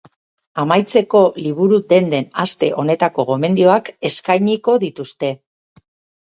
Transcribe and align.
Amaitzeko, 0.61 1.19
liburu-denden 1.47 2.31
aste 2.45 2.71
honetako 2.85 3.27
gomendioak 3.33 3.93
eskainiko 4.11 4.79
dituzte. 4.87 5.33